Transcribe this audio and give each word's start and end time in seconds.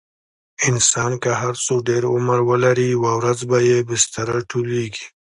انسان 0.69 1.11
که 1.23 1.31
هر 1.41 1.53
څو 1.65 1.73
ډېر 1.89 2.03
عمر 2.13 2.39
ولري، 2.49 2.87
یوه 2.95 3.11
ورځ 3.19 3.39
به 3.49 3.57
یې 3.69 3.77
بستره 3.89 4.37
ټولېږي. 4.51 5.05